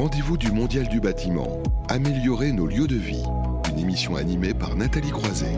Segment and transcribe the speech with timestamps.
[0.00, 1.62] rendez-vous du Mondial du bâtiment.
[1.90, 3.22] Améliorer nos lieux de vie.
[3.70, 5.52] Une émission animée par Nathalie Croiset.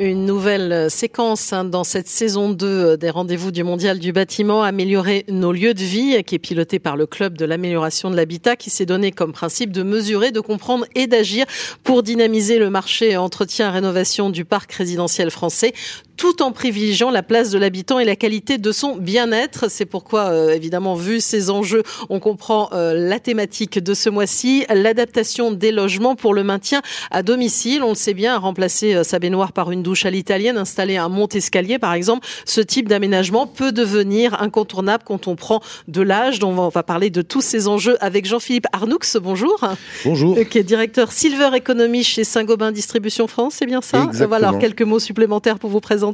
[0.00, 5.26] Une nouvelle séquence hein, dans cette saison 2 des rendez-vous du Mondial du bâtiment, améliorer
[5.28, 8.70] nos lieux de vie, qui est piloté par le Club de l'amélioration de l'habitat, qui
[8.70, 11.44] s'est donné comme principe de mesurer, de comprendre et d'agir
[11.84, 15.74] pour dynamiser le marché entretien-rénovation du parc résidentiel français
[16.22, 19.68] tout en privilégiant la place de l'habitant et la qualité de son bien-être.
[19.68, 24.64] C'est pourquoi, euh, évidemment, vu ces enjeux, on comprend euh, la thématique de ce mois-ci,
[24.72, 26.80] l'adaptation des logements pour le maintien
[27.10, 27.82] à domicile.
[27.82, 31.08] On le sait bien, remplacer euh, sa baignoire par une douche à l'italienne, installer un
[31.08, 36.38] monte-escalier, par exemple, ce type d'aménagement peut devenir incontournable quand on prend de l'âge.
[36.38, 39.00] Donc, on va parler de tous ces enjeux avec Jean-Philippe Arnoux.
[39.20, 39.60] Bonjour.
[40.04, 40.38] Bonjour.
[40.48, 44.04] Qui est directeur Silver Economy chez Saint-Gobain Distribution France, c'est bien ça?
[44.04, 44.28] Exactement.
[44.28, 46.11] Voilà, alors quelques mots supplémentaires pour vous présenter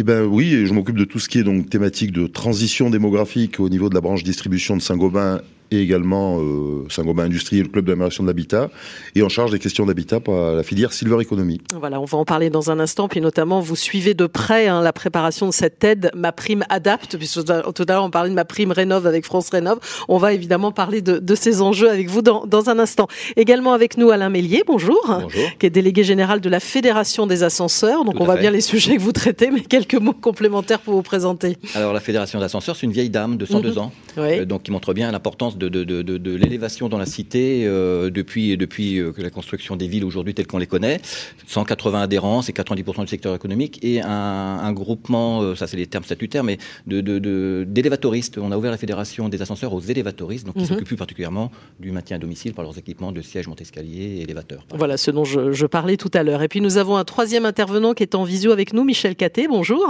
[0.00, 3.58] eh ben oui, je m'occupe de tout ce qui est donc thématique de transition démographique
[3.58, 7.68] au niveau de la branche distribution de Saint-Gobain et également euh, Saint-Gobain Industrie et le
[7.68, 8.70] Club d'amélioration de l'habitat,
[9.14, 11.60] et en charge des questions d'habitat pour la filière Silver Economy.
[11.78, 14.82] Voilà, on va en parler dans un instant, puis notamment vous suivez de près hein,
[14.82, 17.52] la préparation de cette aide, ma prime adapte, puisque tout
[17.88, 19.78] à l'heure on parlait de ma prime rénove avec France Rénove,
[20.08, 23.08] on va évidemment parler de, de ces enjeux avec vous dans, dans, un instant.
[23.36, 25.50] Également avec nous Alain Mélier, bonjour, bonjour.
[25.58, 28.40] qui est délégué général de la Fédération des ascenseurs, donc tout on va fait.
[28.40, 31.56] bien les sujets que vous traitez, mais quelques mots complémentaires pour vous présenter.
[31.74, 33.78] Alors la Fédération des ascenseurs, c'est une vieille dame de 102 mmh.
[33.78, 34.40] ans, oui.
[34.40, 38.10] euh, donc qui montre bien l'importance de, de, de, de l'élévation dans la cité euh,
[38.10, 41.00] depuis, depuis euh, que la construction des villes aujourd'hui telles qu'on les connaît.
[41.46, 45.86] 180 adhérents, c'est 90% du secteur économique et un, un groupement, euh, ça c'est les
[45.86, 48.36] termes statutaires, mais d'élévatoristes.
[48.36, 50.68] De, de, On a ouvert la fédération des ascenseurs aux élévatoristes, donc qui mm -hmm.
[50.68, 51.50] s'occupent plus particulièrement
[51.80, 54.62] du maintien à domicile par leurs équipements de sièges, monte-escalier et élévateurs.
[54.82, 56.42] Voilà ce dont je, je parlais tout à l'heure.
[56.42, 59.42] Et puis nous avons un troisième intervenant qui est en visio avec nous, Michel Caté.
[59.48, 59.86] Bonjour.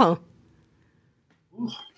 [1.57, 1.88] Bonjour.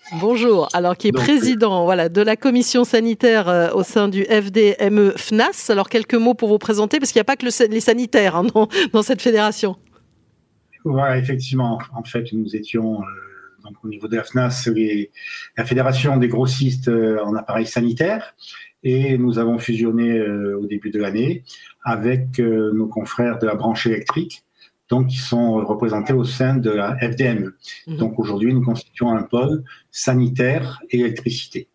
[0.72, 5.14] Alors, qui est Donc, président voilà, de la commission sanitaire euh, au sein du FDME
[5.16, 5.70] FNAS.
[5.70, 8.36] Alors, quelques mots pour vous présenter, parce qu'il n'y a pas que le, les sanitaires
[8.36, 9.76] hein, dans, dans, cette fédération.
[10.84, 11.78] Voilà, effectivement.
[11.94, 13.04] En fait, nous étions euh,
[13.64, 15.10] donc, au niveau de la FNAS, les,
[15.56, 18.34] la fédération des grossistes euh, en appareils sanitaires.
[18.82, 21.44] Et nous avons fusionné euh, au début de l'année
[21.84, 24.44] avec euh, nos confrères de la branche électrique
[24.92, 27.54] donc qui sont représentés au sein de la FDME.
[27.86, 27.96] Mmh.
[27.96, 31.66] Donc aujourd'hui, nous constituons un pôle sanitaire et électricité.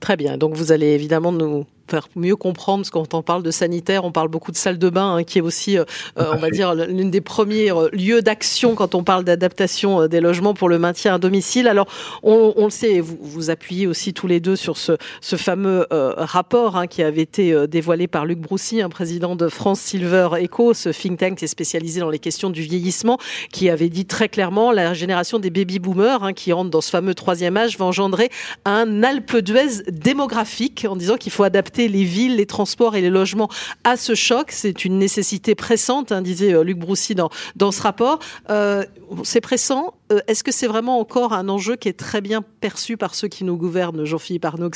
[0.00, 0.38] Très bien.
[0.38, 4.04] Donc vous allez évidemment nous faire mieux comprendre, parce que quand on parle de sanitaire,
[4.04, 5.84] on parle beaucoup de salle de bain, hein, qui est aussi, euh,
[6.16, 10.20] on va dire, l'une des premiers euh, lieux d'action quand on parle d'adaptation euh, des
[10.20, 11.68] logements pour le maintien à domicile.
[11.68, 11.86] Alors,
[12.22, 15.86] on, on le sait, vous, vous appuyez aussi tous les deux sur ce, ce fameux
[15.92, 19.80] euh, rapport hein, qui avait été euh, dévoilé par Luc Broussy, un président de France
[19.80, 23.18] Silver Eco, ce think tank qui est spécialisé dans les questions du vieillissement,
[23.52, 26.90] qui avait dit très clairement la génération des baby boomers hein, qui rentrent dans ce
[26.90, 28.30] fameux troisième âge va engendrer
[28.64, 33.10] un alpe d'huez démographique en disant qu'il faut adapter les villes, les transports et les
[33.10, 33.48] logements
[33.84, 34.50] à ce choc.
[34.50, 38.18] C'est une nécessité pressante, hein, disait Luc Broussy dans, dans ce rapport.
[38.50, 38.84] Euh,
[39.22, 39.94] c'est pressant.
[40.10, 43.28] Euh, Est-ce que c'est vraiment encore un enjeu qui est très bien perçu par ceux
[43.28, 44.70] qui nous gouvernent, Jean-Philippe Arnoux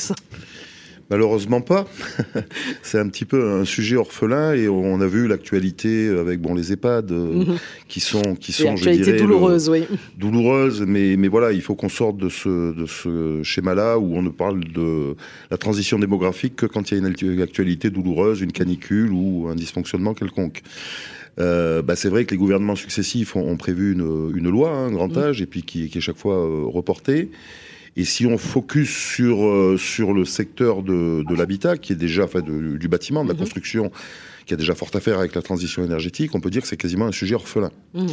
[1.09, 1.85] Malheureusement pas.
[2.81, 6.71] c'est un petit peu un sujet orphelin et on a vu l'actualité avec bon les
[6.71, 7.57] EHPAD euh, mmh.
[7.87, 9.87] qui sont qui sont je dirais douloureuse, le, oui.
[10.17, 14.21] douloureuse mais mais voilà, il faut qu'on sorte de ce de ce schéma-là où on
[14.21, 15.15] ne parle de
[15.51, 19.55] la transition démographique que quand il y a une actualité douloureuse, une canicule ou un
[19.55, 20.61] dysfonctionnement quelconque.
[21.39, 24.87] Euh, bah c'est vrai que les gouvernements successifs ont, ont prévu une, une loi, un
[24.87, 25.43] hein, grand âge, mmh.
[25.43, 27.31] et puis qui, qui est chaque fois euh, reportée.
[27.95, 32.23] Et si on focus sur, euh, sur le secteur de, de l'habitat, qui est déjà,
[32.23, 33.37] enfin, de, du bâtiment, de la mmh.
[33.37, 33.91] construction,
[34.45, 36.77] qui a déjà fort à faire avec la transition énergétique, on peut dire que c'est
[36.77, 37.71] quasiment un sujet orphelin.
[37.93, 38.07] Mmh.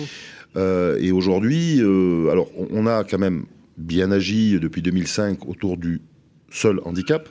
[0.56, 3.46] Euh, et aujourd'hui, euh, alors, on, on a quand même
[3.78, 6.02] bien agi depuis 2005 autour du
[6.50, 7.28] seul handicap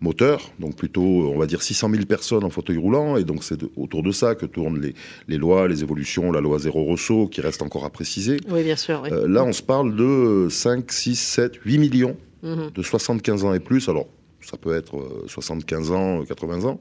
[0.00, 3.58] moteur, donc plutôt, on va dire, 600 000 personnes en fauteuil roulant, et donc c'est
[3.76, 4.94] autour de ça que tournent les,
[5.26, 8.38] les, lois, les évolutions, la loi zéro Rosso, qui reste encore à préciser.
[8.48, 9.00] Oui, bien sûr.
[9.02, 9.10] Oui.
[9.12, 12.68] Euh, là, on se parle de 5, 6, 7, 8 millions mmh.
[12.74, 13.88] de 75 ans et plus.
[13.88, 14.06] Alors,
[14.40, 16.80] ça peut être 75 ans, 80 ans,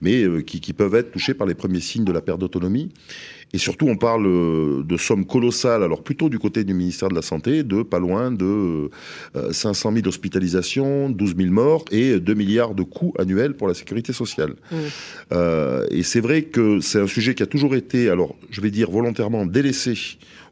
[0.00, 2.92] mais euh, qui, qui, peuvent être touchés par les premiers signes de la perte d'autonomie.
[3.56, 7.14] Et surtout, on parle euh, de sommes colossales, alors plutôt du côté du ministère de
[7.14, 8.90] la Santé, de pas loin de
[9.50, 14.12] 500 000 hospitalisations, 12 000 morts et 2 milliards de coûts annuels pour la sécurité
[14.12, 14.56] sociale.
[14.70, 14.76] Mmh.
[15.32, 18.70] Euh, et c'est vrai que c'est un sujet qui a toujours été, alors je vais
[18.70, 19.94] dire volontairement, délaissé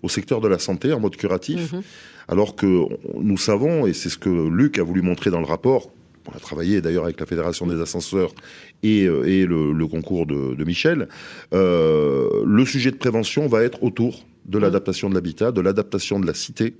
[0.02, 1.82] au secteur de la santé en mode curatif, mmh.
[2.28, 2.84] alors que
[3.20, 5.90] nous savons, et c'est ce que Luc a voulu montrer dans le rapport,
[6.26, 8.32] on a travaillé d'ailleurs avec la Fédération des ascenseurs
[8.82, 11.08] et, et le, concours de, Michel.
[11.52, 16.26] Euh, le sujet de prévention va être autour de l'adaptation de l'habitat, de l'adaptation de
[16.26, 16.74] la cité.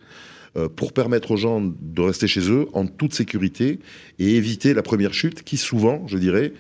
[0.77, 3.81] pour permettre aux gens de rester chez eux en toute sécurité
[4.19, 6.53] et éviter la première chute qui souvent, je dirais,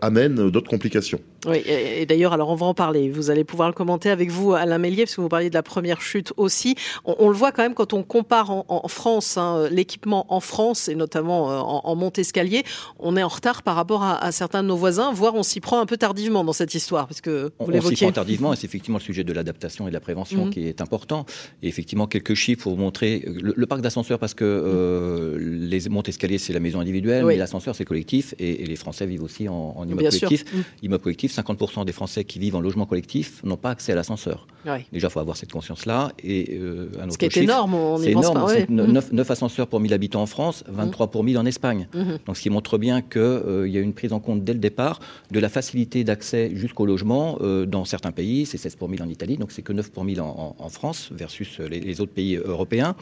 [0.00, 1.20] amène d'autres complications.
[1.46, 3.08] Oui, et, d'ailleurs, alors on va en parler.
[3.08, 5.62] Vous allez pouvoir le commenter avec vous, Alain Mélier, parce que vous parliez de la
[5.62, 6.74] première chute aussi.
[7.04, 10.94] On, le voit quand même quand on compare en, France hein, l'équipement en France et
[10.94, 12.64] notamment euh, en, en monte-escalier,
[12.98, 15.80] on est en retard par rapport à, certains de nos voisins, voire on s'y prend
[15.80, 17.94] un peu tardivement dans cette histoire, parce que vous l'évoquiez.
[17.94, 20.46] On s'y prend tardivement, et c'est effectivement le sujet de l'adaptation et de la prévention
[20.46, 20.50] mhm.
[20.50, 21.26] qui est important.
[21.62, 26.38] Et effectivement, quelques chiffres pour vous montrer le, parc d'ascenseurs, parce que euh, les monte-escalier
[26.38, 29.86] c'est la maison individuelle, mais l'ascenseur c'est collectif, et, les Français vivent aussi en, en
[29.86, 30.44] immeuble collectif.
[30.52, 30.64] Mhm.
[30.82, 34.46] Immeuble collectif 50% des Français qui vivent en logement collectif n'ont pas accès à l'ascenseur.
[34.64, 36.12] Déjà, il faut avoir cette conscience-là.
[36.22, 38.46] Et euh, un autre Ce qui est énorme, on y pense pas.
[38.68, 41.88] 9, ascenseurs pour 1000 habitants en France, 23 pour 1000 en Espagne.
[41.94, 42.18] Mhm.
[42.26, 44.58] Donc, ce qui montre bien qu'il euh, y a une prise en compte dès le
[44.58, 45.00] départ
[45.30, 48.46] de la facilité d'accès jusqu'au logement euh, dans certains pays.
[48.46, 51.58] C'est 16 pour 1000 en Italie, donc c'est que 9 pour 1000 en, France versus
[51.58, 52.94] les, autres pays européens.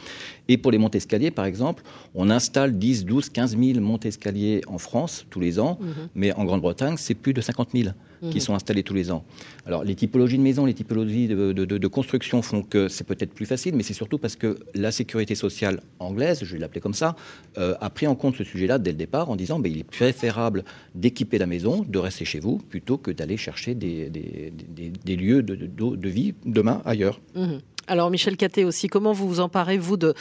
[0.47, 1.83] Et pour les montes-escaliers, par exemple,
[2.15, 5.87] on installe 10, 12, 15 000 montes-escaliers en France tous les ans, mhm.
[6.15, 7.89] mais en Grande-Bretagne, c'est plus de 50 000
[8.21, 8.39] qui mhm.
[8.39, 9.23] sont installés tous les ans.
[9.65, 13.75] Alors, les typologies de maisons, les typologies de, construction font que c'est peut-être plus facile,
[13.75, 17.15] mais c'est surtout parce que la sécurité sociale anglaise, je vais l'appeler comme ça,
[17.57, 19.83] euh, a pris en compte ce sujet-là dès le départ en disant ben, il est
[19.83, 20.63] préférable
[20.95, 26.09] d'équiper la maison, de rester chez vous, plutôt que d'aller chercher des, des, lieux de,
[26.09, 27.21] vie demain ailleurs.
[27.35, 27.59] Mhm.
[27.89, 30.13] Alors Michel Caté aussi, comment vous vous emparez, vous, de,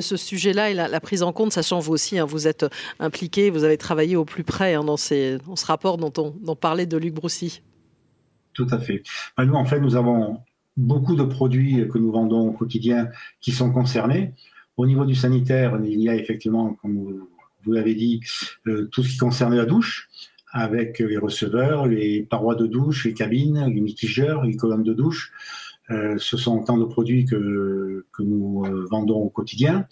[0.00, 2.66] ce sujet-là et la, prise en compte, sachant vous aussi, hein, vous êtes
[2.98, 6.12] impliqué, vous avez travaillé au plus près hein, dans, ces, dans, ce rapport dont
[6.46, 7.62] on parlait de Luc Broussy?
[8.52, 9.04] Tout à fait.
[9.36, 10.40] Bah, nous, en fait, nous avons
[10.76, 13.08] beaucoup de produits que nous vendons au quotidien
[13.40, 14.32] qui sont concernés.
[14.76, 17.28] Au niveau du sanitaire, il y a effectivement, comme
[17.64, 18.22] vous, l'avez dit,
[18.66, 20.08] euh, tout ce qui concerne la douche,
[20.50, 25.32] avec les receveurs, les parois de douche, les cabines, les mitigeurs, les colonnes de douche.
[25.90, 29.86] Euh, ce sont autant de produits que, nous euh, vendons au quotidien.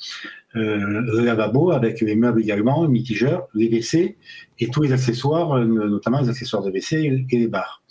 [0.56, 4.16] Euh, le lavabo avec les meubles également, les mitigeurs, les WC
[4.58, 7.82] et tous les accessoires, euh, notamment les accessoires de WC et les bars.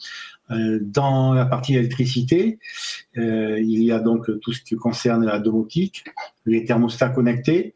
[0.81, 2.59] Dans la partie électricité,
[3.15, 6.03] il y a donc tout ce qui concerne la domotique,
[6.45, 7.73] les thermostats connectés,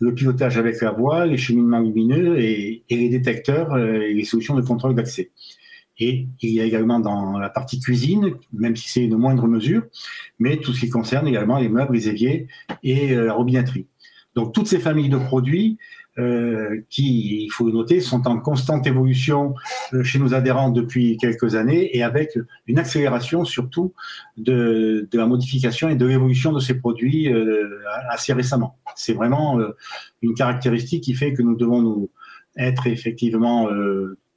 [0.00, 4.54] le pilotage avec la voix, les cheminements lumineux et, et les détecteurs et les solutions
[4.54, 5.32] de contrôle d'accès.
[5.98, 9.84] Et il y a également dans la partie cuisine, même si c'est une moindre mesure,
[10.38, 12.48] mais tout ce qui concerne également les meubles, les éviers
[12.82, 13.86] et euh, la robinetterie.
[14.34, 15.78] Donc toutes ces familles de produits
[16.18, 19.54] euh, qui, il faut le noter, sont en constante évolution
[19.92, 23.94] euh, chez nos adhérents depuis quelques années et avec une accélération surtout
[24.36, 28.78] de, de la modification et de l'évolution de ces produits euh, assez récemment.
[28.94, 29.70] C'est vraiment euh,
[30.22, 32.10] une caractéristique qui fait que nous devons nous
[32.56, 33.68] être effectivement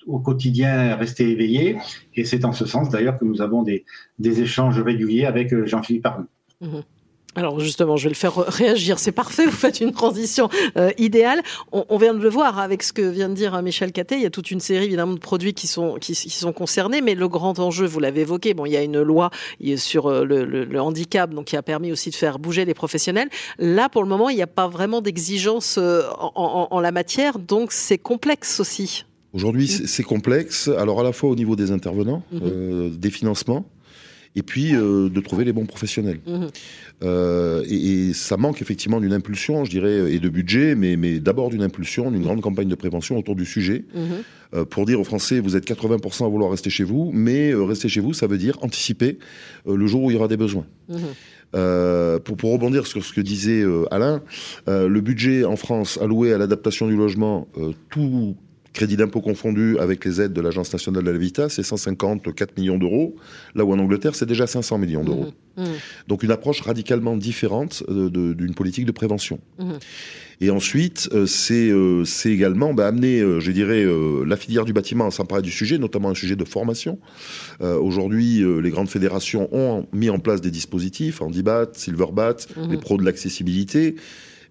[0.08, 1.78] au quotidien rester éveillé.
[2.16, 3.86] Et c'est en ce sens d'ailleurs que nous avons des,
[4.20, 6.28] des échanges réguliers avec euh, Jean-Philippe Arnoux.
[6.62, 6.84] Mhm.
[7.36, 8.98] Alors justement, je vais le faire réagir.
[8.98, 11.44] C'est parfait, vous faites une transition euh, idéale.
[11.72, 14.16] On, vient de le voir avec ce que vient de dire euh, Michel Caté.
[14.16, 17.14] Il y a toute une série évidemment de produits qui sont qui, sont concernés, mais
[17.14, 18.56] le grand enjeu, vous l'avez évoqué.
[18.56, 19.30] Bon, il y a une loi
[19.76, 23.30] sur le, handicap, donc qui a permis aussi de faire bouger les professionnels.
[23.60, 27.72] Là, pour le moment, il n'y a pas vraiment d'exigence en, en, la matière, donc
[27.72, 29.06] c'est complexe aussi.
[29.38, 29.86] Aujourd'hui, mmh.
[29.86, 32.38] c'est complexe, alors à la fois au niveau des intervenants, mmh.
[32.42, 33.70] euh, des financements,
[34.36, 36.22] et puis euh, de trouver les bons professionnels.
[36.26, 36.46] Mmh.
[37.04, 41.52] Euh, et, ça manque effectivement d'une impulsion, je dirais, et de budget, mais, mais d'abord
[41.52, 43.86] d'une impulsion, d'une grande campagne de prévention autour du sujet,
[44.72, 48.00] pour dire aux Français, vous êtes 80% à vouloir rester chez vous, mais rester chez
[48.00, 49.20] vous, ça veut dire anticiper
[49.68, 50.66] le jour où il y aura des besoins.
[51.52, 54.24] pour, pour, rebondir sur ce que disait Alain,
[54.66, 57.48] le budget en France alloué à l'adaptation du logement,
[57.92, 58.36] tout
[58.78, 63.16] crédit d'impôt confondu avec les aides de l'Agence nationale de l'habitat, c'est 154 millions d'euros,
[63.56, 65.34] là où en Angleterre, c'est déjà 500 millions d'euros.
[65.58, 65.66] Mmh, mmh.
[66.08, 69.40] Donc une approche radicalement différente euh, d'une politique de prévention.
[69.58, 69.72] Mmh.
[70.42, 73.84] Et ensuite, euh, euh, c'est également bah, amener, je dirais,
[74.28, 77.00] la filière du bâtiment à s'emparer du sujet, notamment un sujet de formation.
[77.60, 82.36] Aujourd'hui, les grandes fédérations ont mis en place des dispositifs, Handibat, Silverbat,
[82.70, 83.96] les pros de l'accessibilité.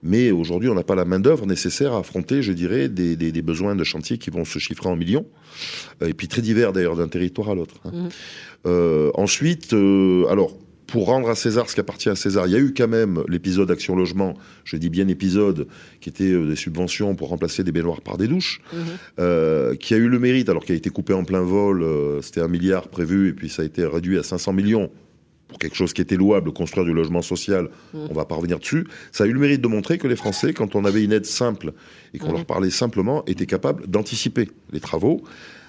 [0.07, 3.85] Mais aujourd'hui, on n'a pas la main-d'œuvre nécessaire à affronter, je dirais, des, besoins de
[3.85, 5.27] chantier qui vont se chiffrer en millions,
[6.03, 7.75] euh, et puis très divers d'ailleurs d'un territoire à l'autre.
[7.85, 7.91] Hein.
[7.93, 8.09] Mmh.
[8.67, 12.57] Euh, ensuite, euh, alors, pour rendre à César ce qui appartient à César, il y
[12.57, 15.67] a eu quand même l'épisode Action Logement, je dis bien épisode,
[16.01, 19.77] qui était des subventions pour remplacer des baignoires par des douches, mmh.
[19.81, 21.85] qui a eu le mérite, alors qu'il a été coupé en plein vol,
[22.23, 24.91] c'était un milliard prévu, et puis ça a été réduit à 500 millions
[25.57, 28.09] pour quelque chose qui était louable, construire du logement social, mm.
[28.11, 28.87] on va pas revenir dessus.
[29.11, 31.25] Ça a eu le mérite de montrer que les Français, quand on avait une aide
[31.25, 31.73] simple
[32.13, 32.35] et qu'on mm.
[32.35, 35.23] leur parlait simplement, étaient capables d'anticiper les travaux.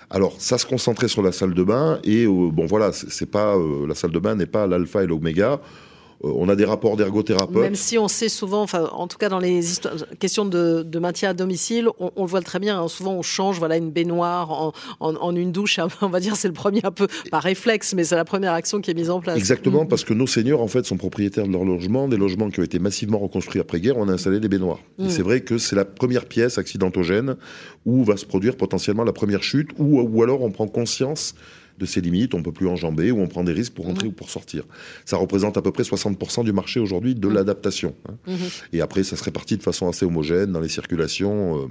[0.10, 3.56] Alors, ça se concentrait sur la salle de bain et euh, bon voilà, c'est pas
[3.56, 5.62] euh, la salle de bain n'est pas l'alpha et l'oméga.
[6.24, 7.62] Euh, on a des rapports d'ergothérapeutes.
[7.62, 11.00] Même si on sait souvent, enfin, en tout cas dans les histoires, questions de, de
[11.00, 12.82] maintien à domicile, on, on le voit très bien.
[12.82, 15.80] Hein, souvent, on change, voilà, une baignoire en, en, en une douche.
[16.02, 18.82] On va dire, c'est le premier un peu par réflexe, mais c'est la première action
[18.82, 19.38] qui est mise en place.
[19.38, 19.88] Exactement, mmh.
[19.88, 22.64] parce que nos seniors, en fait, sont propriétaires de leur logement, des logements qui ont
[22.64, 23.98] été massivement reconstruits après-guerre.
[23.98, 24.80] On a installé des baignoires.
[24.98, 25.10] Mmh.
[25.10, 27.36] C'est vrai que c'est la première pièce accidentogène
[27.86, 31.36] où va se produire potentiellement la première chute, ou, ou alors on prend conscience
[31.78, 34.12] de ses limites, on peut plus enjamber ou on prend des risques pour rentrer mmh.
[34.12, 34.64] ou pour sortir.
[35.06, 37.34] Ça représente à peu près 60% du marché aujourd'hui de mmh.
[37.34, 37.96] l'adaptation.
[38.10, 38.14] Hein.
[38.28, 38.36] Mmh.
[38.74, 41.64] Et après, ça se répartit de façon assez homogène dans les circulations.
[41.64, 41.68] Euh.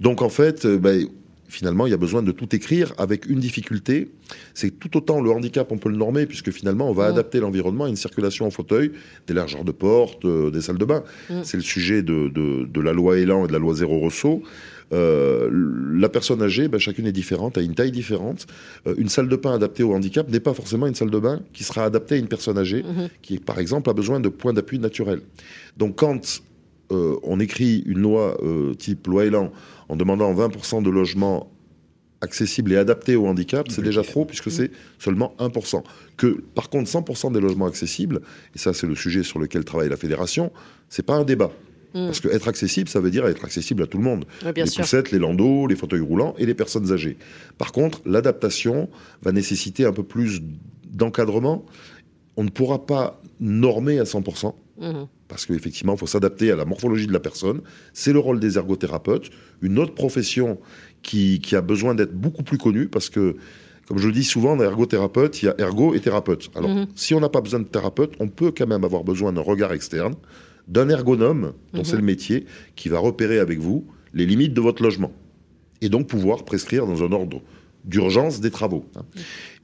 [0.00, 1.08] Donc en fait, euh, ben,
[1.48, 4.10] finalement, il y a besoin de tout écrire avec une difficulté.
[4.54, 7.84] C'est tout autant le handicap, on peut le normer, puisque finalement, on va adapter l'environnement
[7.84, 8.92] à une circulation en fauteuil,
[9.26, 11.04] des largeurs de porte, euh, des salles de bain.
[11.42, 14.42] C'est le sujet de, de, de, la loi Elan et de la loi Zéro Rousseau.
[14.92, 15.50] Euh,
[15.98, 18.46] la personne âgée, ben, chacune est différente, a une taille différente.
[18.86, 21.40] Euh, une salle de bain adaptée au handicap n'est pas forcément une salle de bain
[21.52, 23.08] qui sera adaptée à une personne âgée mhm.
[23.22, 25.20] qui, par exemple, a besoin de points d'appui naturels.
[25.76, 26.42] Donc quand
[26.92, 28.38] euh, on écrit une loi
[28.78, 29.50] type loi Elan
[29.88, 31.50] en demandant 20% de logements
[32.20, 35.82] accessibles et adaptés au handicap, c'est déjà trop puisque c'est seulement 1%.
[36.16, 38.20] Que par contre 100% des logements accessibles,
[38.54, 40.52] et ça c'est le sujet sur lequel travaille la fédération,
[40.88, 41.50] c'est pas un débat.
[41.96, 42.06] Mm.
[42.06, 44.26] Parce que être accessible, ça veut dire être accessible à tout le monde.
[44.54, 47.16] les poussettes, les landaux, les fauteuils roulants et les personnes âgées.
[47.56, 48.90] Par contre, l'adaptation
[49.22, 50.42] va nécessiter un peu plus
[50.86, 51.64] d'encadrement.
[52.36, 54.52] On ne pourra pas normer à 100%.
[54.78, 55.06] Mm-hmm.
[55.28, 57.62] Parce qu'effectivement, il faut s'adapter à la morphologie de la personne.
[57.94, 59.30] C'est le rôle des ergothérapeutes.
[59.62, 60.58] Une autre profession
[61.02, 63.36] qui, a besoin d'être beaucoup plus connue parce que
[63.86, 66.50] comme je le dis souvent, dans ergothérapeute, il y a ergo et thérapeute.
[66.56, 66.88] Alors, mm-hmm.
[66.96, 69.72] si on n'a pas besoin de thérapeute, on peut quand même avoir besoin d'un regard
[69.72, 70.16] externe
[70.68, 72.06] d'un ergonome, dont c'est le mhm.
[72.06, 75.12] métier, qui va repérer avec vous les limites de votre logement.
[75.80, 77.42] Et donc pouvoir prescrire dans un ordre
[77.84, 78.84] d'urgence des travaux.
[78.96, 79.02] Hein.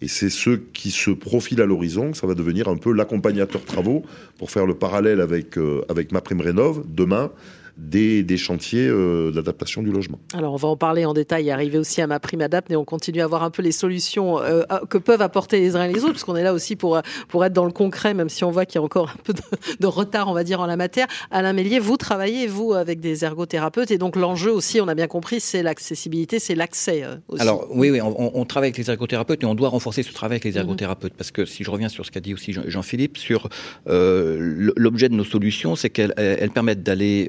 [0.00, 4.04] Et c'est ceux qui se profilent à l'horizon, ça va devenir un peu l'accompagnateur travaux
[4.38, 7.32] pour faire le parallèle avec, euh, avec ma prime rénov demain
[7.76, 10.18] des, chantiers euh, d'adaptation du logement.
[10.34, 12.76] Alors on va en parler en détail et arriver aussi à ma prime adapt, mais
[12.76, 15.92] on continue à voir un peu les solutions euh, que peuvent apporter les uns et
[15.92, 18.44] les autres, parce qu'on est là aussi pour, pour être dans le concret, même si
[18.44, 19.32] on voit qu'il y a encore un peu
[19.80, 21.06] de, retard, on va dire, en la matière.
[21.30, 25.06] Alain Mélier, vous travaillez, vous, avec des ergothérapeutes, et donc l'enjeu aussi, on a bien
[25.06, 27.42] compris, c'est l'accessibilité, c'est l'accès euh, aussi.
[27.42, 30.44] Alors oui, oui, on, travaille avec les ergothérapeutes et on doit renforcer ce travail avec
[30.44, 30.58] les mhm.
[30.58, 33.48] ergothérapeutes, parce que si je reviens sur ce qu'a dit aussi Jean-Philippe, sur
[33.86, 37.28] l'objet de nos solutions, c'est qu'elles permettent d'aller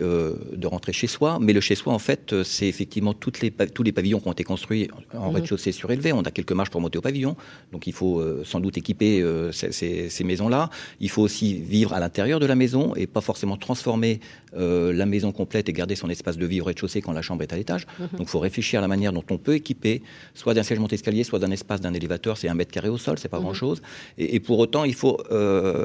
[0.55, 1.37] de rentrer chez soi.
[1.41, 4.27] Mais le chez soi, en fait, euh, c'est effectivement toutes les, tous les pavillons qui
[4.27, 5.35] ont été construits en mhm.
[5.35, 6.13] rez-de-chaussée surélevé.
[6.13, 7.35] On a quelques marches pour monter au pavillon.
[7.71, 10.69] Donc il faut euh, sans doute équiper euh, ces, maisons-là.
[10.99, 14.19] Il faut aussi vivre à l'intérieur de la maison et pas forcément transformer
[14.55, 17.51] la maison complète et garder son espace de vie au rez-de-chaussée quand la chambre est
[17.51, 17.87] à l'étage.
[17.99, 18.07] Mhm.
[18.17, 20.03] Donc il faut réfléchir à la manière dont on peut équiper,
[20.35, 22.37] soit d'un siège monte-escalier, soit d'un espace d'un élévateur.
[22.37, 23.45] C'est un mètre carré au sol, c'est pas mhm.
[23.45, 23.81] grand-chose.
[24.19, 25.17] Et, pour autant, il faut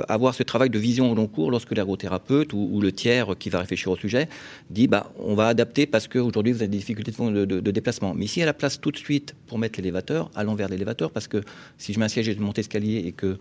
[0.09, 3.49] avoir ce travail de vision au long cours lorsque l'ergothérapeute ou, ou, le tiers qui
[3.49, 4.29] va réfléchir au sujet
[4.71, 8.15] dit bah, on va adapter parce qu'aujourd'hui vous avez des difficultés de, déplacement.
[8.15, 11.29] Mais ici, à la place tout de suite pour mettre l'élévateur, allons vers l'élévateur parce
[11.29, 11.43] que
[11.79, 13.39] si je mets un siège et je monte escalier et que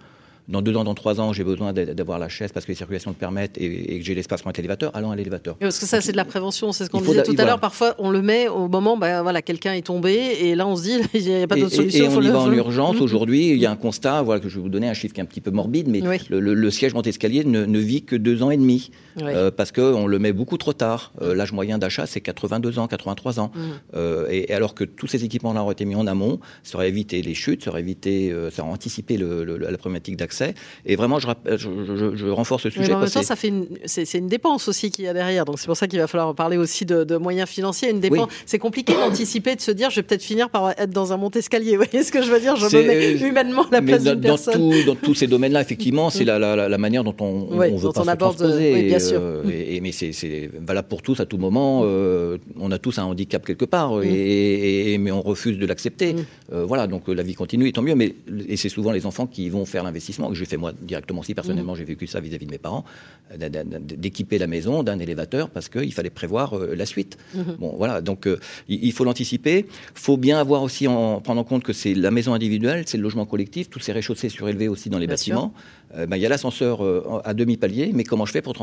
[0.48, 3.12] dans deux ans, dans trois ans, j'ai besoin d'avoir la chaise parce que les circulations
[3.12, 5.58] le permettent et, que j'ai l'espace pour mettre l'élévateur, allons à l'élévateur.
[5.58, 7.60] Parce que ça, c'est de la prévention, c'est ce qu'on disait tout à l'heure.
[7.60, 10.84] Parfois, on le met au moment, ben, voilà, quelqu'un est tombé et là, on se
[10.84, 12.06] dit, il n'y a pas d'autre solution.
[12.06, 13.02] Et, on y va en urgence.
[13.02, 15.20] Aujourd'hui, il y a un constat, voilà, que je vais vous donner un chiffre qui
[15.20, 18.52] est un petit peu morbide, mais le, siège monte-escalier ne, ne, vit que deux ans
[18.52, 21.12] et demi euh, parce qu'on le met beaucoup trop tard.
[21.22, 23.52] Euh, l'âge moyen d'achat, c'est 82 ans, 83 ans.
[23.54, 23.60] Mm.
[23.96, 27.22] Euh, et, alors que tous ces équipements-là ont été mis en amont, ça aurait évité
[27.22, 30.37] les chutes, ça aurait évité, ça aurait anticipé la problématique d'accès.
[30.86, 32.88] Et vraiment, je, renforce ce sujet.
[32.90, 33.54] Mais en même temps, ça fait
[33.86, 35.46] c'est, une dépense aussi qu'il y a derrière.
[35.46, 37.90] Donc c'est pour ça qu'il va falloir parler aussi de, moyens financiers.
[37.90, 41.14] Une dépense, c'est compliqué d'anticiper, de se dire, je vais peut-être finir par être dans
[41.14, 41.78] un monte-escalier.
[41.78, 42.56] Vous voyez ce que je veux dire?
[42.56, 44.86] Je me mets euh, humainement à la place d'une personne.
[44.86, 48.08] dans tous ces domaines-là, effectivement, c'est la, la, manière dont on, on veut pas on
[48.08, 49.20] aborde, oui, bien sûr.
[49.22, 51.82] Euh, et, mais c'est, valable pour tous à tout moment.
[51.84, 54.04] Euh, on a tous un handicap quelque part, mm.
[54.06, 56.14] et, mais on refuse de l'accepter.
[56.14, 56.24] Mm.
[56.64, 57.96] voilà, donc la vie continue, et tant mieux.
[57.96, 58.16] Mais
[58.48, 61.34] et c'est souvent les enfants qui vont faire l'investissement que j'ai fait moi directement aussi,
[61.34, 61.80] personnellement, mhm.
[61.80, 62.86] j'ai vécu ça vis-à-vis de mes parents,
[63.32, 63.38] euh,
[63.80, 67.18] d'équiper la maison d'un élévateur parce qu'il fallait prévoir euh, la suite.
[67.34, 67.58] Mhm.
[67.60, 69.66] Bon, voilà, donc euh, il faut l'anticiper.
[69.68, 72.98] Il faut bien avoir aussi en prendre en compte que c'est la maison individuelle, c'est
[72.98, 75.54] le logement collectif, tous ces rez-chaussées surélevés aussi dans les bâtiments.
[75.96, 76.82] Il y a l'ascenseur
[77.26, 78.54] à demi-palier, mais comment je fais pour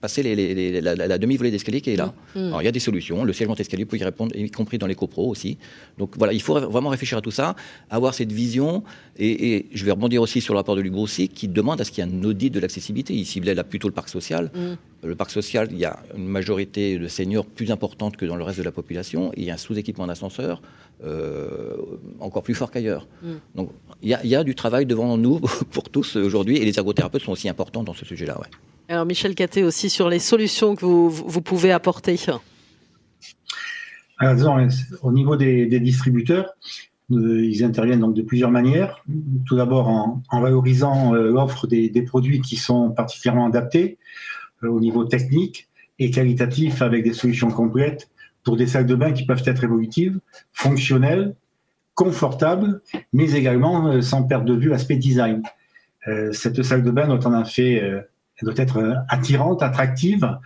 [0.00, 2.14] passer les, la, demi-volée d'escalier qui est là?
[2.34, 4.86] Alors il y a des solutions, le siège monte-escalier peut y répondre, y compris dans
[4.86, 5.58] les copros aussi.
[5.98, 7.56] Donc voilà, il faut vraiment réfléchir à tout ça,
[7.90, 8.84] avoir cette vision,
[9.18, 11.90] et, et je vais rebondir aussi sur le rapport de Lubrossi qui demande à ce
[11.90, 13.14] qu'il y ait un audit de l'accessibilité.
[13.14, 14.50] Il ciblait là plutôt le parc social.
[14.54, 15.06] Mm.
[15.06, 18.42] Le parc social, il y a une majorité de seniors plus importante que dans le
[18.42, 19.32] reste de la population.
[19.36, 20.60] il y a un sous-équipement d'ascenseurs
[21.04, 21.76] euh,
[22.18, 23.06] encore plus fort qu'ailleurs.
[23.22, 23.28] Mm.
[23.54, 23.70] Donc
[24.02, 25.40] il y, a, du travail devant nous
[25.72, 28.38] pour tous aujourd'hui et les ergothérapeutes sont aussi importants dans ce sujet-là.
[28.38, 28.46] Ouais.
[28.88, 32.16] Alors Michel Caté aussi sur les solutions que vous, vous pouvez apporter.
[34.18, 34.58] Alors,
[35.02, 36.54] au niveau des, des distributeurs,
[37.10, 39.04] euh, ils interviennent donc de plusieurs manières.
[39.46, 43.98] Tout d'abord en, en, valorisant euh, l'offre des, des, produits qui sont particulièrement adaptés
[44.62, 48.10] euh, au niveau technique et qualitatif avec des solutions complètes
[48.44, 50.20] pour des salles de bain qui peuvent être évolutives,
[50.52, 51.34] fonctionnelles,
[51.98, 52.80] confortables,
[53.12, 55.42] mais également sans perdre de vue l'aspect design.
[56.30, 57.82] cette salle de bain doit en effet
[58.40, 60.38] doit être attirante, attractive,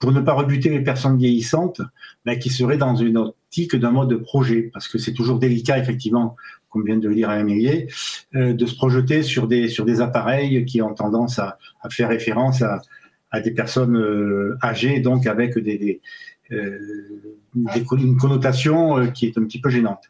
[0.00, 1.80] pour ne pas rebuter les personnes vieillissantes,
[2.24, 5.78] mais qui seraient dans une optique d'un mode de projet, parce que c'est toujours délicat,
[5.78, 6.36] effectivement,
[6.68, 7.86] comme vient de le dire Alain Mélier,
[8.34, 12.08] euh, de se projeter sur des, sur des appareils qui ont tendance à, à faire
[12.08, 12.82] référence à,
[13.30, 16.00] à des personnes euh, âgées, donc avec des, euh, des,
[16.50, 20.04] une connotation euh, qui est un petit peu gênante.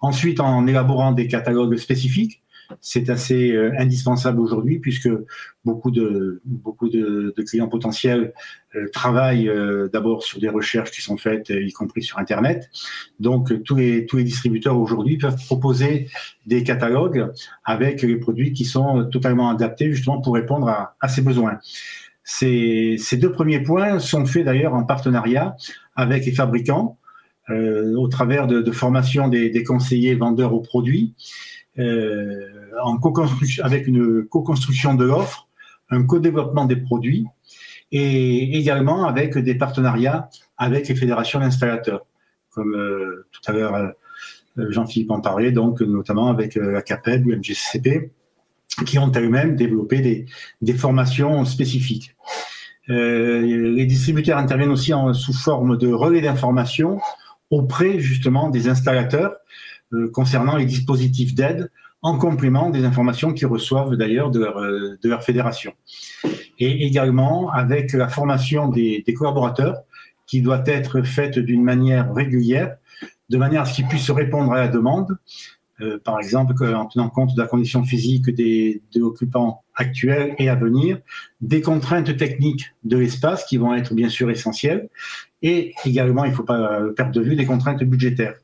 [0.00, 2.42] Ensuite, en élaborant des catalogues spécifiques,
[2.80, 5.08] c'est assez euh, indispensable aujourd'hui puisque
[5.64, 8.32] beaucoup de beaucoup de, de clients potentiels
[8.74, 12.70] euh, travaillent euh, d'abord sur des recherches qui sont faites, y compris sur Internet.
[13.18, 16.08] Donc tous les tous les distributeurs aujourd'hui peuvent proposer
[16.46, 17.32] des catalogues
[17.64, 21.58] avec les produits qui sont totalement adaptés justement pour répondre à, à ces besoins.
[22.32, 25.56] Ces, deux premiers points sont faits d'ailleurs en partenariat
[25.96, 26.96] avec les fabricants
[27.50, 31.14] euh, au travers de, formations des, conseillers vendeurs aux produits
[31.80, 32.46] euh,
[32.84, 35.48] en co-construction, avec une co-construction de l'offre,
[35.90, 37.26] un co-développement des produits
[37.90, 42.06] et également avec des partenariats avec les fédérations d'installateurs,
[42.50, 43.92] comme euh, tout à l'heure
[44.56, 48.12] Jean-Philippe en parlait, donc notamment avec la CAPED ou MGCP,
[48.86, 50.26] qui ont elles-mêmes développé des,
[50.62, 52.14] des, formations spécifiques.
[52.88, 56.98] Euh, les distributeurs interviennent aussi en, sous forme de relais d'information
[57.50, 59.36] auprès justement des installateurs
[59.92, 61.70] euh, concernant les dispositifs d'aide
[62.02, 65.72] en complément des informations qu'ils reçoivent d'ailleurs de leur, euh, de leur fédération.
[66.58, 69.82] Et également avec la formation des, des collaborateurs
[70.26, 72.76] qui doit être faite d'une manière régulière,
[73.28, 75.18] de manière à ce qu'ils puissent répondre à la demande,
[75.82, 80.48] euh, par exemple en tenant compte de la condition physique des, des, occupants actuels et
[80.48, 80.98] à venir,
[81.40, 84.88] des contraintes techniques de l'espace qui vont être bien sûr essentielles,
[85.42, 88.34] et également, il ne faut pas perdre de vue, des contraintes budgétaires.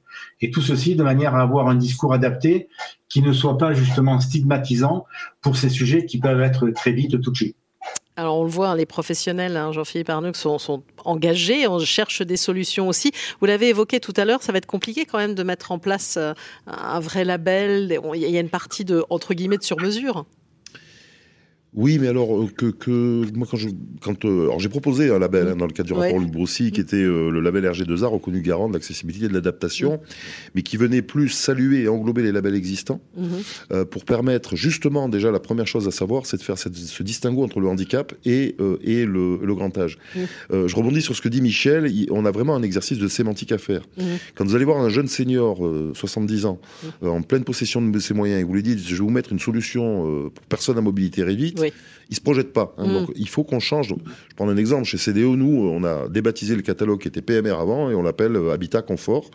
[0.40, 2.68] Et tout ceci de manière à avoir un discours adapté
[3.08, 5.04] qui ne soit pas justement stigmatisant
[5.42, 7.54] pour ces sujets qui peuvent être très vite touchés.
[8.18, 12.38] Alors on le voit, les professionnels, hein, Jean-Philippe Arnoux, sont, sont, engagés, on cherche des
[12.38, 13.12] solutions aussi.
[13.40, 15.78] Vous l'avez évoqué tout à l'heure, ça va être compliqué quand même de mettre en
[15.78, 16.32] place euh,
[16.66, 18.00] un vrai label.
[18.14, 20.24] Il y a une partie de entre guillemets de sur mesure.
[21.76, 23.68] Oui, mais alors euh, que, que moi quand je
[24.00, 26.70] quand euh, alors j'ai proposé un label hein, dans le cadre du rapport ouais.
[26.72, 30.00] Qui était euh, le label RG2A reconnu garant de l'accessibilité et de l'adaptation,
[30.54, 33.28] mais qui venait plus saluer et englober les labels existants mm -hmm.
[33.72, 37.02] euh, pour permettre justement déjà la première chose à savoir, c'est de faire cette, ce
[37.02, 39.94] distinguo entre le handicap et euh, et le, le, grand âge.
[39.96, 40.68] Mm -hmm.
[40.70, 41.82] je rebondis sur ce que dit Michel,
[42.20, 43.82] on a vraiment un exercice de sémantique à faire.
[43.86, 44.02] Mm.
[44.34, 45.52] Quand vous allez voir un jeune senior
[45.94, 46.58] 70 ans
[47.18, 49.42] en pleine possession de ses moyens et vous lui dites je vais vous mettre une
[49.48, 49.84] solution
[50.34, 51.56] pour personne à mobilité réduite.
[51.64, 51.72] Oui oui.
[52.10, 52.74] ils se projettent pas.
[52.78, 52.92] Hein, mm.
[52.92, 53.94] Donc il faut qu'on change.
[54.28, 54.84] Je prends un exemple.
[54.84, 58.36] Chez CDO, nous, on a débaptisé le catalogue qui était PMR avant et on l'appelle
[58.36, 59.30] euh, Habitat Confort.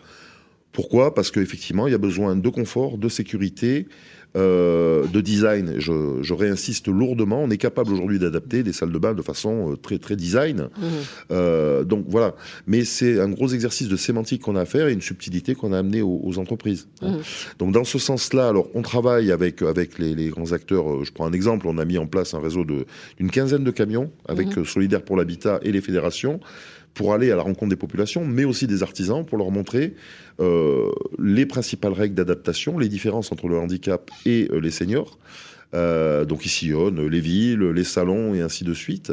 [0.72, 1.14] Pourquoi?
[1.14, 3.86] Parce qu'effectivement, il y a besoin de confort, de sécurité,
[4.34, 5.74] euh, de design.
[5.76, 7.42] Je, je, réinsiste lourdement.
[7.42, 10.70] On est capable aujourd'hui d'adapter des salles de bain de façon euh, très très design.
[10.78, 10.84] Mmh.
[11.32, 12.34] Euh, donc voilà.
[12.66, 15.74] Mais c'est un gros exercice de sémantique qu'on a à faire et une subtilité qu'on
[15.74, 16.88] a amené aux, aux entreprises.
[17.02, 17.16] Mmh.
[17.58, 21.04] Donc dans ce sens-là, alors on travaille avec avec les, les, grands acteurs.
[21.04, 21.66] Je prends un exemple.
[21.68, 24.64] On a mis en place un réseau d'une quinzaine de camions avec mmh.
[24.64, 26.40] Solidaire pour l'habitat et les fédérations
[26.94, 29.94] pour aller à la rencontre des populations, mais aussi des artisans, pour leur montrer
[30.40, 35.18] euh, les principales règles d'adaptation, les différences entre le handicap et euh, les seniors.
[35.74, 39.12] Euh, donc ils sillonnent les villes, les salons et ainsi de suite,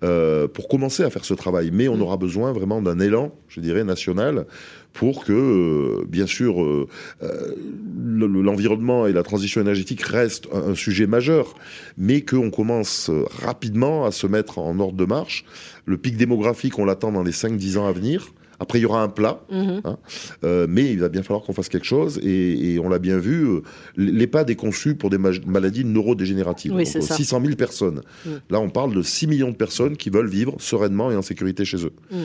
[0.00, 1.70] pour commencer à faire ce travail.
[1.72, 4.46] Mais on aura besoin vraiment d'un élan, je dirais, national,
[4.94, 6.88] pour que, euh, bien sûr, euh,
[7.22, 7.54] euh,
[7.98, 11.54] l'environnement et la transition énergétique restent un, sujet majeur,
[11.98, 13.10] mais qu'on commence
[13.42, 15.44] rapidement à se mettre en ordre de marche.
[15.84, 18.32] Le pic démographique, on l'attend dans les 5-10 ans à venir.
[18.60, 19.80] Après, il y aura un plat, mmh.
[19.84, 19.98] hein,
[20.44, 22.18] euh, mais il va bien falloir qu'on fasse quelque chose.
[22.22, 23.62] Et, et on l'a bien vu, euh,
[23.96, 26.72] l'EHPAD est conçu pour des maladies neurodégénératives.
[26.72, 28.00] Oui, donc, 600 000 personnes.
[28.24, 28.30] Mmh.
[28.50, 31.64] Là, on parle de 6 millions de personnes qui veulent vivre sereinement et en sécurité
[31.64, 31.92] chez eux.
[32.10, 32.16] Mmh.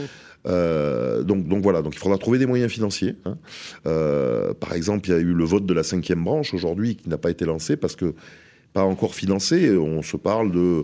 [0.47, 3.15] Euh, donc, donc voilà, donc il faudra trouver des moyens financiers.
[3.25, 3.37] Hein.
[3.85, 7.09] Euh, par exemple, il y a eu le vote de la cinquième branche aujourd'hui qui
[7.09, 8.13] n'a pas été lancé parce que
[8.71, 9.75] pas encore financé.
[9.75, 10.83] On se parle de,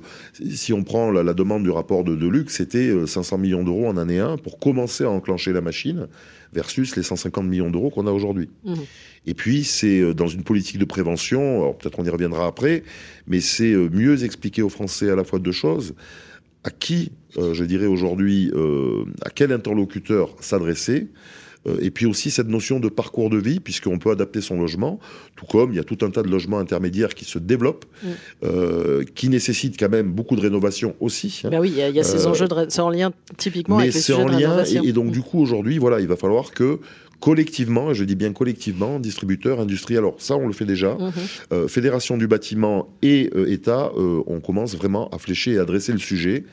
[0.49, 4.19] si on prend la, demande du rapport de Deluxe, c'était 500 millions d'euros en année
[4.19, 6.07] 1 pour commencer à enclencher la machine
[6.51, 8.49] versus les 150 millions d'euros qu'on a aujourd'hui.
[8.63, 8.73] Mmh.
[9.27, 12.83] Et puis, c'est dans une politique de prévention, peut-être on y reviendra après,
[13.27, 15.93] mais c'est mieux expliquer aux Français à la fois deux choses
[16.65, 21.07] à qui, euh, je dirais aujourd'hui, euh, à quel interlocuteur s'adresser.
[21.67, 24.99] Euh, et puis aussi cette notion de parcours de vie, puisqu'on peut adapter son logement,
[25.35, 29.05] tout comme il y a tout un tas de logements intermédiaires qui se développent, mm.
[29.15, 31.41] qui nécessitent quand même beaucoup de rénovation aussi.
[31.43, 31.49] Hein.
[31.49, 34.21] Ben oui, il y, a, ces enjeux, de, c'est en lien typiquement avec les sujets
[34.21, 36.79] en lien, et, et, donc du coup aujourd'hui, voilà, il va falloir que
[37.19, 41.11] collectivement, et je dis bien collectivement, distributeurs, industrie, alors ça on le fait déjà, mhm.
[41.53, 45.61] euh, Fédération du bâtiment et euh, État, euh, on commence vraiment à flécher et à
[45.61, 46.43] adresser le sujet.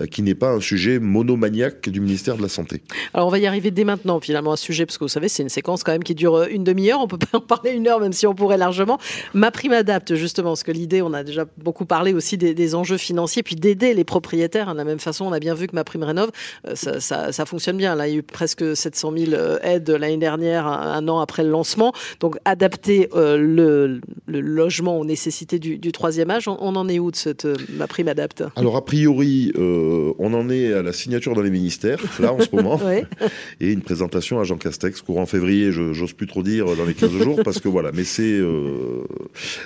[0.00, 2.82] Euh, qui n'est pas un sujet monomaniaque du ministère de la Santé.
[3.14, 5.28] Alors on va y arriver dès maintenant finalement à ce sujet, parce que vous savez
[5.28, 7.72] c'est une séquence quand même qui dure euh, une demi-heure, on peut pas en parler
[7.72, 8.98] une heure même si on pourrait largement.
[9.34, 12.98] Ma prime adapte justement, parce que l'idée, on a déjà beaucoup parlé aussi des, enjeux
[12.98, 14.72] financiers, puis d'aider les propriétaires.
[14.72, 16.30] De la même façon, on a bien vu que ma prime rénove,
[16.68, 17.94] euh, ça, fonctionne bien.
[17.94, 19.32] Là, il y a eu presque 700 000
[19.62, 21.92] aides l'année dernière, un, an après le lancement.
[22.20, 27.46] Donc adapter le, logement aux nécessités du, troisième âge, on, en est où de cette
[27.70, 28.44] ma prime adapte?
[28.56, 29.52] Alors a priori...
[29.56, 32.80] Euh, on en est à la signature dans les ministères, là, en ce moment.
[33.60, 37.10] Et une présentation à Jean Castex, courant février, j'ose plus trop dire dans les 15
[37.10, 39.04] jours, parce que voilà, mais c'est euh,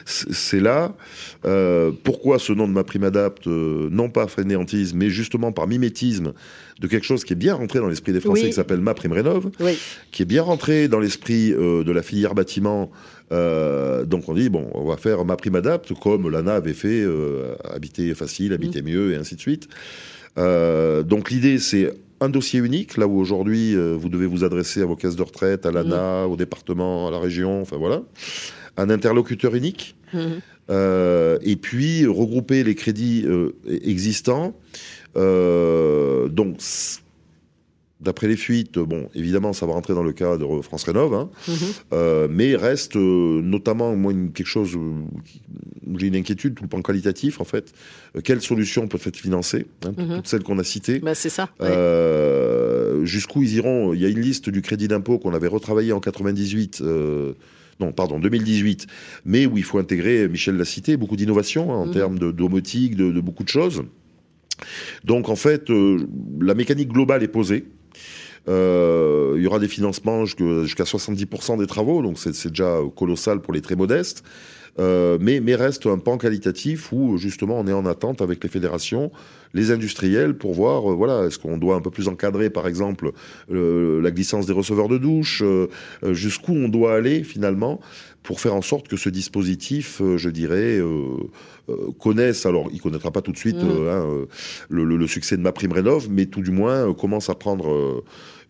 [0.05, 0.95] c'est là.
[1.45, 6.33] Euh, pourquoi ce nom de ma prime adapte, non pas fainéantisme, mais justement par mimétisme
[6.81, 9.13] de quelque chose qui est bien rentré dans l'esprit des Français, qui s'appelle ma prime
[9.13, 9.51] rénov,
[10.11, 12.91] qui est bien rentré dans l'esprit de la filière bâtiment.
[13.31, 17.05] donc on dit bon, on va faire ma prime adapte comme l'ANA avait fait,
[17.65, 18.87] habiter facile, habiter mmh.
[18.87, 19.69] mieux et ainsi de suite.
[20.39, 24.83] Euh, donc l'idée, c'est un dossier unique, là où aujourd'hui euh, vous devez vous adresser
[24.83, 26.31] à vos caisses de retraite, à l'ANA, mmh.
[26.31, 28.03] au département, à la région, enfin voilà.
[28.77, 29.97] Un interlocuteur unique.
[30.13, 30.19] Mmh.
[30.71, 33.27] Euh, et puis regrouper les crédits
[33.67, 34.55] existants.
[35.15, 36.57] donc
[38.05, 41.55] D'après les fuites, bon, évidemment, ça va rentrer dans le cadre France Rénov, hein, mhm.
[41.95, 45.07] euh, mais reste euh, notamment, moi, quelque chose où
[45.97, 47.73] j'ai une inquiétude, tout le plan qualitatif, en fait.
[48.15, 50.17] Euh, quelles solutions peuvent être financées hein, mhm.
[50.17, 50.99] Toutes celles qu'on a citées.
[50.99, 51.49] Bah, c'est ça.
[53.05, 53.95] Jusqu'où ils iront?
[53.95, 56.83] Il y a une liste du crédit d'impôt qu'on avait retravaillé en 98
[57.81, 58.87] non, pardon, 2018,
[59.25, 61.93] mais où il faut intégrer, Michel l'a cité, beaucoup d'innovations hein, en mhm.
[61.93, 63.83] termes de domotique, de, de, beaucoup de choses.
[65.03, 65.71] Donc en fait,
[66.41, 67.65] la mécanique globale est posée.
[68.49, 73.53] Euh, il y aura des financements jusqu'à 70% des travaux, donc c'est déjà colossal pour
[73.53, 74.23] les très modestes.
[74.81, 78.51] Euh, mais, mais reste un pan qualitatif où justement on est en attente avec les
[78.51, 79.13] fédérations,
[79.53, 83.13] les industriels pour voir euh, voilà est-ce qu'on doit un peu plus encadrer par exemple
[83.49, 85.45] la glissance des receveurs de douche,
[86.11, 87.81] jusqu'où on doit aller finalement
[88.25, 90.81] pour faire en sorte que ce dispositif, je dirais,
[92.01, 93.89] connaisse, alors il connaîtra pas tout de suite mmh.
[93.89, 94.27] hein,
[94.69, 98.03] le, le, succès de ma prime rénov, mais tout du moins commence à prendre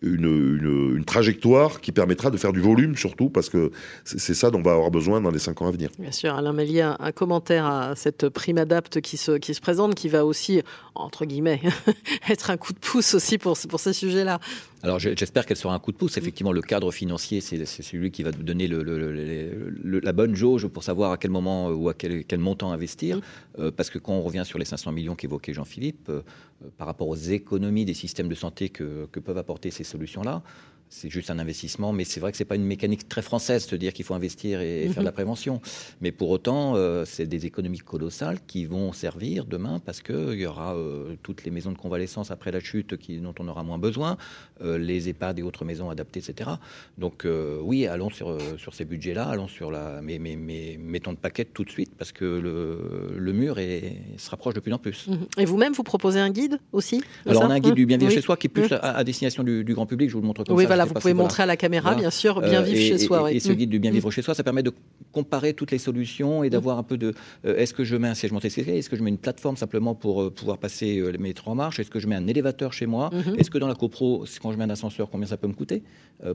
[0.05, 3.71] une, trajectoire qui permettra de faire du volume surtout, parce que
[4.03, 5.89] c'est ça dont on va avoir besoin dans les cinq ans à venir.
[5.99, 9.95] Bien sûr, Alain Mélier, un, commentaire à cette prime adapte qui se, qui se présente,
[9.95, 10.61] qui va aussi,
[10.95, 11.61] entre guillemets,
[12.29, 14.39] être un coup de pouce aussi pour, pour ces sujets-là.
[14.85, 16.15] Alors j'espère qu'elle sera un coup de pouce.
[16.17, 18.83] Effectivement, le cadre financier, c'est celui qui va nous donner le,
[19.99, 23.19] la bonne jauge pour savoir à quel moment ou à quel, montant investir.
[23.57, 26.21] Euh, parce que quand on revient sur les 500 millions qu'évoquait Jean-Philippe, euh,
[26.77, 30.43] par rapport aux économies des systèmes de santé que, que peuvent apporter ces solutions-là,
[30.89, 33.77] c'est juste un investissement, mais c'est vrai que c'est pas une mécanique très française de
[33.77, 35.15] dire qu'il faut investir et, faire de la mhm.
[35.15, 35.61] prévention.
[36.01, 40.45] Mais pour autant, euh, c'est des économies colossales qui vont servir demain parce qu'il y
[40.45, 43.77] aura euh, toutes les maisons de convalescence après la chute qui, dont on aura moins
[43.77, 44.17] besoin,
[44.61, 46.51] euh, les EHPAD et autres maisons adaptées, etc.
[46.97, 47.27] Donc
[47.61, 51.45] oui, allons sur, sur ces budgets-là, allons sur la, mais, mais, mais, mettons de paquet
[51.45, 55.07] tout de suite parce que le, le mur est, se rapproche de plus en plus.
[55.07, 55.27] Mhm.
[55.39, 58.11] Et vous-même, vous proposez un guide aussi Alors on a un guide du bien vivre
[58.11, 60.09] chez soi qui est plus à, destination du, grand public.
[60.09, 62.61] Je vous le montre comme ça vous pouvez montrer à la caméra, bien sûr, bien
[62.61, 63.31] vivre chez soi.
[63.31, 64.71] Et, ce guide du bien vivre chez soi, ça permet de
[65.15, 67.13] comparer toutes les solutions et d'avoir un peu de.
[67.45, 69.95] Euh, est-ce que je mets un siège monté Est-ce que je mets une plateforme simplement
[69.95, 72.85] pour euh, pouvoir passer euh, mes trois marches Est-ce que je mets un élévateur chez
[72.85, 73.35] moi mhm.
[73.39, 75.83] Est-ce que dans la copro, quand je mets un ascenseur, combien ça peut me coûter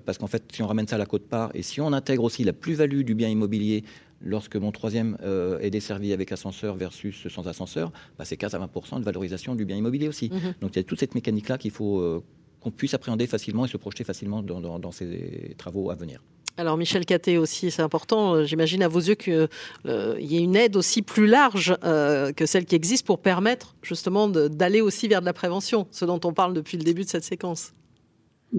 [0.07, 2.25] Parce qu'en fait, si on ramène ça à la côte part et si on intègre
[2.25, 3.85] aussi la plus-value du bien immobilier
[4.23, 5.17] lorsque mon troisième
[5.61, 9.65] est desservi avec ascenseur versus sans ascenseur, bah, c'est 15 à 20% de valorisation du
[9.65, 10.31] bien immobilier aussi.
[10.33, 10.55] Mhm.
[10.63, 12.23] Donc il y a toute cette mécanique-là qu'il faut
[12.61, 16.21] qu'on puisse appréhender facilement et se projeter facilement dans, ces travaux à venir.
[16.57, 19.49] Alors Michel Caté aussi, c'est important, euh, j'imagine à vos yeux qu'il
[19.87, 23.77] euh, y ait une aide aussi plus large euh, que celle qui existe pour permettre
[23.83, 27.09] justement d'aller aussi vers de la prévention, ce dont on parle depuis le début de
[27.09, 27.73] cette séquence.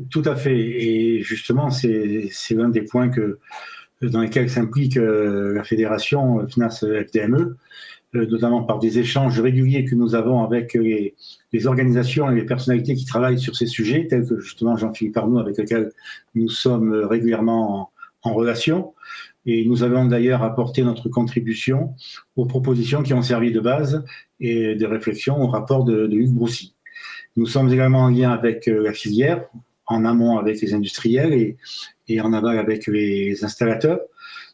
[0.10, 3.40] Tout à fait, et justement c'est l'un des points que
[4.02, 7.56] dans lesquels s'implique la fédération FNAS FDME,
[8.14, 11.16] notamment par des échanges réguliers que nous avons avec les,
[11.66, 15.58] organisations et les personnalités qui travaillent sur ces sujets, tels que justement Jean-Philippe Arnaud, avec
[15.58, 15.92] lequel
[16.36, 17.92] nous sommes régulièrement
[18.24, 18.94] en relation.
[19.46, 21.96] Et nous avons d'ailleurs apporté notre contribution
[22.36, 24.06] aux propositions qui ont servi de base
[24.40, 26.76] et de réflexion au rapport de, de Hugues Broussy.
[27.38, 29.46] Nous sommes également en lien avec euh, la filière,
[29.88, 31.58] en amont avec les industriels et,
[32.08, 34.02] et en aval avec les installateurs,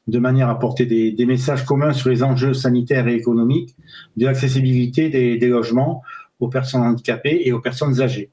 [0.08, 3.76] de manière à porter des, messages communs sur les enjeux sanitaires et économiques,
[4.16, 6.02] de l'accessibilité des, logements
[6.40, 8.30] aux personnes handicapées et aux personnes âgées.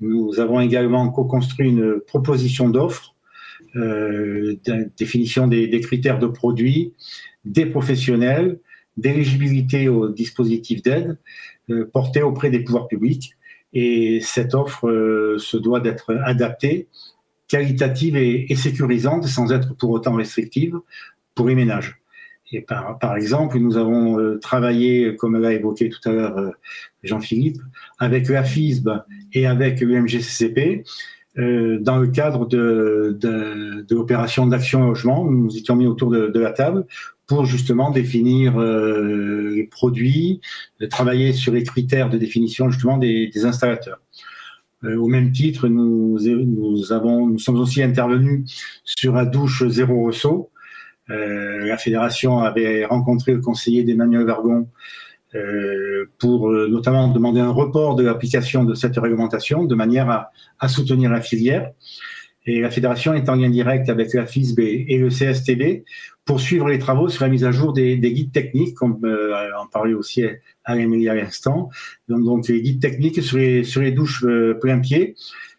[0.00, 3.14] Nous avons également co-construit une proposition d'offre
[3.76, 4.56] euh,
[4.96, 6.92] définition des, critères de produits,
[7.44, 8.60] des professionnels,
[8.96, 11.18] d'éligibilité aux dispositifs d'aide
[11.70, 11.90] euh,
[12.22, 13.34] auprès des pouvoirs publics.
[13.72, 16.86] Et cette offre euh, se doit d'être adaptée,
[17.54, 20.76] qualitative et, sécurisante sans être pour autant restrictive
[21.36, 22.00] pour les ménages.
[22.50, 26.50] Et par, exemple, nous avons euh, travaillé, comme l'a évoqué tout à l'heure euh,
[27.04, 27.58] Jean-Philippe,
[28.00, 28.88] avec la FISB
[29.32, 30.82] et avec l'UMGCCP
[31.38, 33.16] euh, dans le cadre de,
[33.88, 35.24] l'opération d'action logement.
[35.24, 36.86] Nous nous étions mis autour de, la table
[37.28, 40.40] pour justement définir les produits,
[40.90, 44.00] travailler sur les critères de définition justement des installateurs.
[44.84, 48.44] Euh, au même titre, nous, nous, avons, nous sommes aussi intervenus
[48.84, 50.50] sur la douche zéro ressaut.
[51.10, 54.68] Euh, la fédération avait rencontré le conseiller d'Emmanuel Vargon
[55.34, 60.30] euh, pour euh, notamment demander un report de l'application de cette réglementation de manière à,
[60.58, 61.72] à, soutenir la filière.
[62.46, 65.84] Et la fédération est en lien direct avec la FISB et le CSTB
[66.24, 69.34] pour suivre les travaux sur la mise à jour des, des guides techniques, comme euh,
[69.58, 70.24] en parlait aussi
[70.64, 71.70] à l'Émilie à l'instant.
[72.08, 75.16] Donc, donc, les guides techniques sur les, sur les douches euh, plein pied,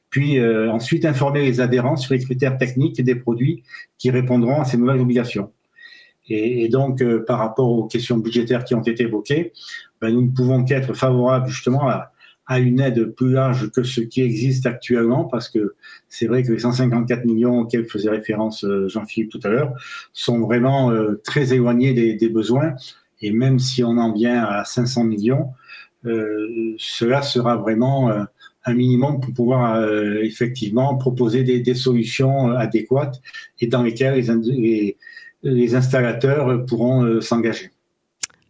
[0.10, 3.64] puis euh, ensuite informer les adhérents sur les critères techniques des produits
[3.98, 5.52] qui répondront à ces nouvelles obligations.
[6.28, 9.54] Et, et donc, euh, par rapport aux questions budgétaires qui ont été évoquées,
[10.02, 12.12] ben, nous ne pouvons qu'être favorables justement à,
[12.48, 15.76] à, une aide plus large que ce qui existe actuellement, parce que
[16.10, 19.74] c'est vrai que les 154 millions auxquels faisait référence euh, Jean-Philippe tout à l'heure
[20.14, 22.76] sont vraiment euh, très éloignés des, des, besoins.
[23.22, 25.50] Et même si on en vient à 500 millions,
[26.06, 28.24] euh, cela sera vraiment euh,
[28.66, 29.80] un minimum pour pouvoir
[30.24, 33.22] effectivement proposer des, des, solutions adéquates
[33.62, 34.98] et dans lesquelles les, les
[35.44, 37.70] les installateurs pourront s'engager.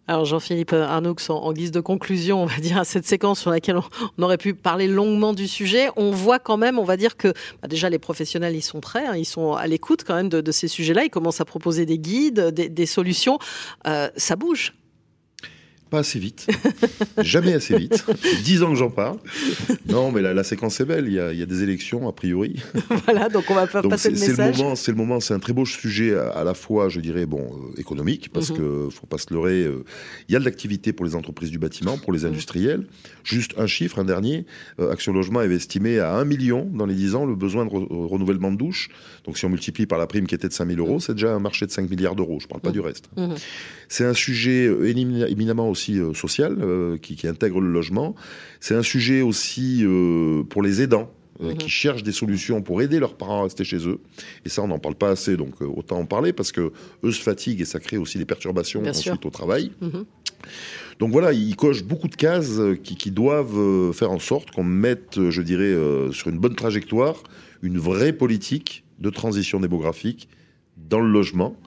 [0.08, 3.78] Alors Jean-Philippe Arnoux, en, guise de conclusion, on va dire à cette séquence sur laquelle
[4.18, 7.30] on, aurait pu parler longuement du sujet, on voit quand même, on va dire que
[7.62, 10.52] bah déjà les professionnels ils sont prêts, hein, ils sont à l'écoute quand même de,
[10.52, 13.40] ces sujets-là, ils commencent à proposer des guides, des, des solutions,
[13.88, 14.74] euh, ça bouge
[15.96, 16.48] pas assez vite.
[17.24, 18.06] Jamais assez vite.
[18.44, 19.18] Dix ans que j'en parle.
[19.88, 21.06] Non, mais la, la, séquence est belle.
[21.08, 22.58] Il y, a, il y, a, des élections, a priori.
[23.06, 24.62] voilà, donc on va pas passer le message.
[24.76, 27.44] C'est le moment, c'est un très beau sujet à, à, la fois, je dirais, bon,
[27.44, 28.58] euh, économique, parce mm -hmm.
[28.58, 29.62] que faut pas se leurrer.
[29.64, 29.86] Euh,
[30.28, 32.32] il y a de l'activité pour les entreprises du bâtiment, pour les mhm.
[32.32, 32.82] industriels.
[32.82, 33.34] Mm -hmm.
[33.36, 34.38] Juste un chiffre, un dernier.
[34.80, 37.72] Euh, Action Logement avait estimé à un million dans les dix ans le besoin de
[37.78, 38.84] re renouvellement de douche.
[39.26, 41.32] Donc si on multiplie par la prime qui était de 5 000 euros, c'est déjà
[41.40, 42.38] un marché de 5 milliards d'euros.
[42.44, 42.80] Je parle pas -hmm.
[42.80, 43.06] du reste.
[43.24, 43.36] Mhm.
[43.96, 44.60] C'est un sujet
[45.36, 48.16] éminemment aussi euh, social euh, qui, qui, intègre le logement.
[48.60, 51.12] C'est un sujet aussi euh, pour les aidants.
[51.42, 51.58] Euh, mmh.
[51.58, 54.00] qui cherchent des solutions pour aider leurs parents à rester chez eux.
[54.46, 56.72] Et ça, on n'en parle pas assez, donc euh, autant en parler parce que
[57.04, 59.26] eux se fatiguent et ça crée aussi des perturbations Bien ensuite sûr.
[59.26, 59.74] au travail.
[59.82, 59.90] Mmh.
[61.00, 65.30] Donc voilà, ils cochent beaucoup de cases qui, qui doivent faire en sorte qu'on mette,
[65.30, 67.22] je dirais, euh, sur une bonne trajectoire,
[67.62, 70.30] une vraie politique de transition démographique
[70.78, 71.58] dans le logement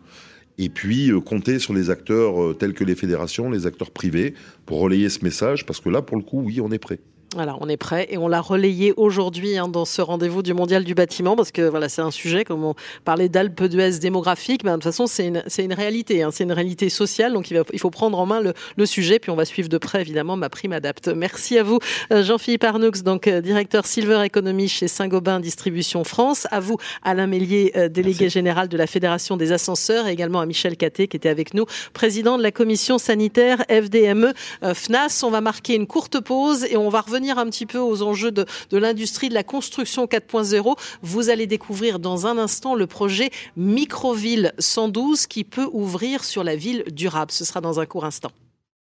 [0.59, 4.35] et puis euh, compter sur les acteurs euh, tels que les fédérations, les acteurs privés,
[4.67, 6.99] pour relayer ce message, parce que là, pour le coup, oui, on est prêt.
[7.35, 10.83] Voilà, on est prêt et on l'a relayé aujourd'hui hein, dans ce rendez-vous du Mondial
[10.83, 14.71] du bâtiment parce que voilà, c'est un sujet, comme on parlait d'Alpe d'Huez démographique, mais
[14.71, 17.65] de toute façon, c'est une, une réalité, hein, c'est une réalité sociale, donc il, va,
[17.75, 20.39] il faut prendre en main le, le, sujet, puis on va suivre de près évidemment
[20.39, 21.09] ma prime adapte.
[21.09, 21.81] Merci à vous,
[22.13, 27.27] euh, Jean-Philippe Arnoux, donc euh, directeur Silver Economy chez Saint-Gobain Distribution France, à vous, Alain
[27.27, 28.35] Mélier, euh, délégué Merci.
[28.35, 31.67] général de la Fédération des ascenseurs, et également à Michel Caté qui était avec nous,
[31.93, 35.23] président de la commission sanitaire FDME FNAS.
[35.25, 38.03] On va marquer une courte pause et on va revenir revenir un petit peu aux
[38.03, 42.87] enjeux de, de l'industrie de la construction 4.0, vous allez découvrir dans un instant le
[42.87, 47.33] projet Microville 112 qui peut ouvrir sur la ville durable.
[47.33, 48.31] Ce sera dans un court instant.